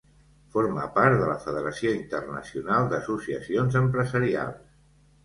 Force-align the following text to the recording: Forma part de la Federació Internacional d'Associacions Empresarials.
Forma 0.53 0.85
part 0.93 1.17
de 1.23 1.27
la 1.31 1.35
Federació 1.43 1.91
Internacional 1.97 2.87
d'Associacions 2.95 3.79
Empresarials. 3.83 4.65